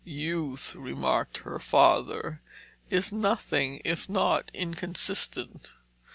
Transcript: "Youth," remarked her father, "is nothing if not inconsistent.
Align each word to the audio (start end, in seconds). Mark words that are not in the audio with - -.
"Youth," 0.03 0.73
remarked 0.73 1.43
her 1.43 1.59
father, 1.59 2.41
"is 2.89 3.11
nothing 3.11 3.83
if 3.85 4.09
not 4.09 4.49
inconsistent. 4.51 5.73